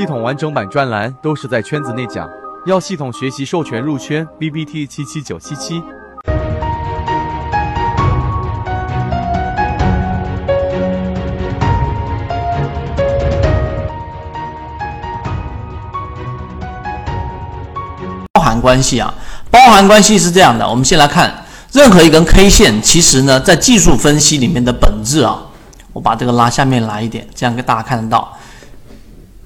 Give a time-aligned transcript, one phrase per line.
[0.00, 2.26] 系统完整版专栏都是在圈子内讲，
[2.64, 5.82] 要系统学习授权入圈，B B T 七七九七七。
[18.32, 19.12] 包含关系啊，
[19.50, 25.42] 包含关系是这样的，我们先来看任何一根 K 线，其实呢，在技术分析里面的本质啊，
[25.92, 28.34] 我把这个拉下面来一点，这样给大家看得到。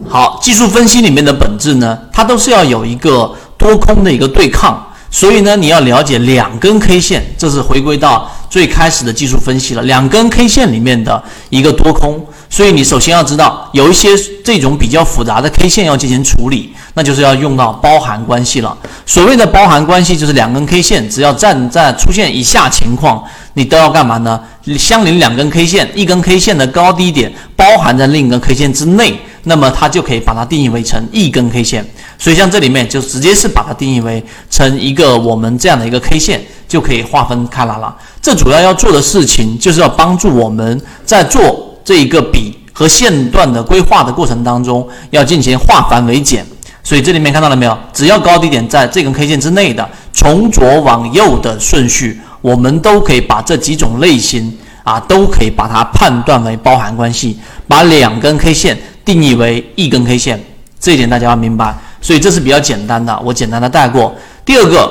[0.09, 4.81] 好，技术分析里面的本质呢，它都是要有一个多空的一个对抗，
[5.11, 9.83] 所以呢，你要了解两根 K 线，这是回归到最开始的技术分析了。
[9.83, 14.11] 两根 K 线里面的一个多空，所以你首先要知道，有一些
[14.45, 18.77] 这种比较复杂的 K 线要进行处理，那就是要用到包含关系了。
[19.07, 23.25] 所谓的包含关系，就是两根 K 线只要站在出现以下情况，
[23.55, 24.39] 你都要干嘛呢？
[24.79, 29.19] 相邻两根 K 线，一根 K 线的高低点包含在另一根 K 线之内。
[29.45, 31.87] 那么它就可以把它定义为成一根 K 线，
[32.19, 37.95] 所以像这里面就直接是把它定义为成一个我们这样的一个 K 线，就可以划分开来了。
[38.23, 46.45] 这主要要做的事情就是要帮助我们在做这一个笔和线段的规划的过程当中，要进行化繁为简。
[46.83, 47.79] 所以这里面看到了没有？
[47.93, 57.39] 只要高低点在这根 K 线之内的，从左往右的顺序，我们都可以把这几种类型啊，都可以把它判断为包含关系，
[57.69, 58.79] 把两根 K 线。
[59.05, 60.43] 定义为一根 K 线，
[60.81, 64.15] 这一点大家要明白，所以这是比较简单的，我简单的带过。
[64.45, 64.91] 第二个，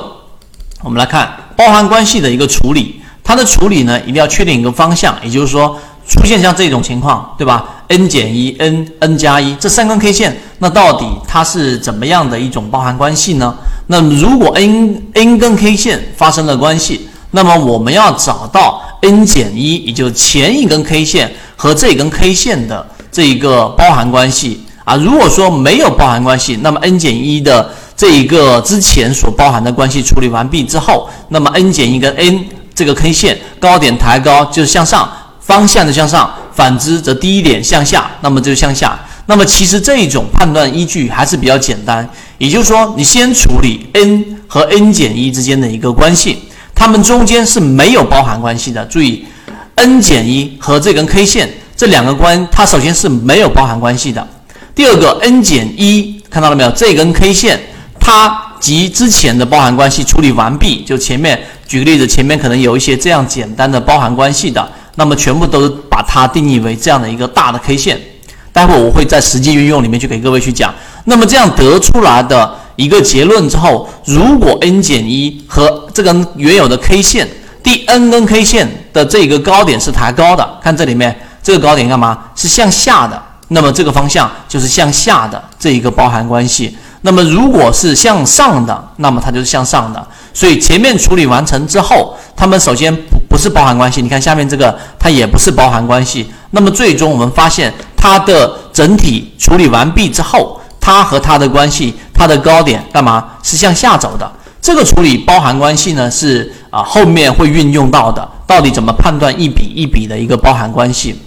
[0.82, 13.56] 我们来看包含关系的一个处理，它的处理呢，一定要确定一个方向，也就是说，出现像这种情况，对吧？n 减一，n，n 加一，这三根 K 线，那到底它是怎么样的一种包含关系呢？
[13.88, 22.86] 那如果 n，n 根 K 线发生了关系，那么我们要找到 n 减一，也就是前一根 K 线和这根 K 线的。
[23.14, 35.08] 这一个包含关系啊，如果说没有包含关系，那么 n 减一的这一个之前所包含的关系处理完毕之后，那么 n 减一跟 n 这个 K 线高点抬高就是向上，
[35.40, 39.00] 方向的向上，反之则低一点向下，那么就向下。
[39.28, 42.10] 那么其实这一种判断依据还是比较简单，
[42.40, 46.40] 也就是说你先处理 n 和 n 减一之间的一个关系，
[46.76, 48.84] 它们中间是没有包含关系的。
[48.88, 49.24] 注意
[49.76, 51.50] ，n 减一和这根 K 线。
[51.76, 54.26] 这两个关，它首先是没有包含关系的。
[54.76, 56.72] 第二个，n 减一，看到了没有？
[56.72, 57.60] 这根 K 线，
[58.00, 60.84] 它及之前的包含关系处理完毕。
[60.84, 68.00] 就前面举个例子，前面可能有一些这样简单的包含关系的，那么全部都把它定义为这样的一个大的 K 线。
[68.52, 70.74] 待会我会在实际运用里面去给各位去讲。
[71.06, 77.28] 那么这样得出来的一个结论之后，如果 n 减一和这根原有的 K 线
[77.62, 81.16] 第 n 根 K 线的这个高点是抬高的，看这里面。
[81.44, 82.18] 这个高点干嘛？
[82.34, 86.76] 是向下的，那么这个方向就是向下的这一个包含关系。
[87.02, 90.08] 那么如果是向上的，那么它就是向上的。
[90.34, 94.02] 所以前面处理完成之后，它们首先不不是包含关系。
[94.02, 96.32] 你看下面这个，它也不是包含关系。
[96.52, 103.26] 那么最终我们发现，它的整体处理完毕之后，它和它的关系，它的高点干嘛？
[103.44, 104.32] 是向下走的。
[104.62, 108.26] 这个处理包含关系呢，是啊后面会运用到的。
[108.48, 111.20] 到底怎么判断一笔一笔的一个包含关系？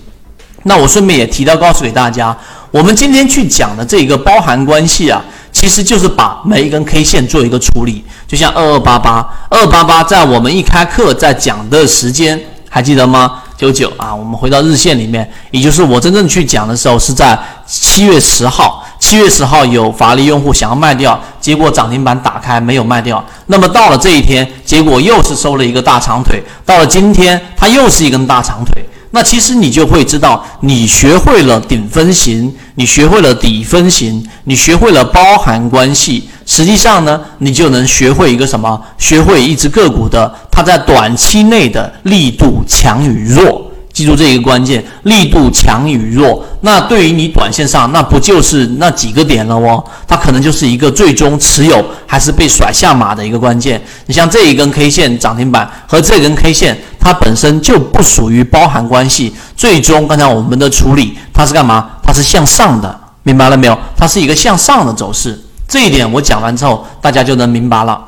[0.69, 2.37] 那我顺便也提到告诉给大家，
[2.72, 5.22] 我们今天去讲的这个包含关系啊，
[5.53, 8.04] 其实就是把每一根 K 线做一个处理。
[8.27, 13.43] 就像二二八八，二八八在我们一开课在讲的时间还记得吗？
[13.56, 18.84] 九九啊，我们回到日线里面，也就是我真正去讲的时候是在七月十号。
[18.98, 23.25] 七月十号有法力用户想要卖掉，结果涨停板打开没有卖掉。
[23.47, 26.43] 那么到了这一天，结果又是收了一个大长腿。
[26.65, 28.83] 到了今天，它又是一根大长腿。
[29.16, 38.78] 那其实你就会知道，你学会了顶分型，你学会了底分型，你学会了包含关系，实际上呢，你就能学会一个什么？
[38.99, 43.66] 学会一只个股的它在短期内的力度强与弱。
[43.96, 49.82] 记住这一个关键，力度强与弱，那对于你短线上，那不就是那几个点了哦？
[50.06, 53.82] 它可能就是一个最终持有还是被甩下马的一个关键。
[54.04, 59.34] 你像这一根 K 线涨停板和这根 K 线，它本身就不属于包含关系。
[59.56, 61.92] 最终刚才我们的处理，它是干嘛？
[62.03, 63.78] 它是向上的，明白了没有？
[63.97, 65.41] 它是一个向上的走势。
[65.66, 67.98] 这一点我讲完之后，大家就能明白了。